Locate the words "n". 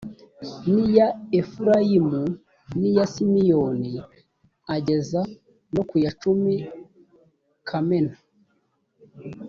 0.73-0.73, 2.77-2.79